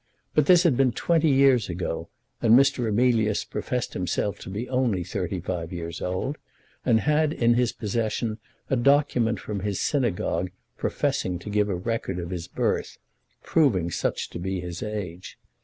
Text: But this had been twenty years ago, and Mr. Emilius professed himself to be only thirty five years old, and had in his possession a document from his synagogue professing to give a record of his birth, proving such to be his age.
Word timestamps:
But 0.33 0.47
this 0.47 0.63
had 0.63 0.75
been 0.75 0.93
twenty 0.93 1.29
years 1.29 1.69
ago, 1.69 2.09
and 2.41 2.57
Mr. 2.57 2.87
Emilius 2.89 3.43
professed 3.43 3.93
himself 3.93 4.39
to 4.39 4.49
be 4.49 4.67
only 4.67 5.03
thirty 5.03 5.39
five 5.39 5.71
years 5.71 6.01
old, 6.01 6.39
and 6.83 7.01
had 7.01 7.31
in 7.31 7.53
his 7.53 7.71
possession 7.71 8.39
a 8.67 8.75
document 8.75 9.39
from 9.39 9.59
his 9.59 9.79
synagogue 9.79 10.49
professing 10.75 11.37
to 11.37 11.51
give 11.51 11.69
a 11.69 11.75
record 11.75 12.17
of 12.17 12.31
his 12.31 12.47
birth, 12.47 12.97
proving 13.43 13.91
such 13.91 14.31
to 14.31 14.39
be 14.39 14.59
his 14.59 14.81
age. 14.81 15.37